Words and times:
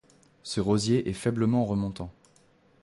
Ce 0.41 0.59
rosier 0.59 1.07
est 1.07 1.13
faiblement 1.13 1.63
remontant. 1.63 2.11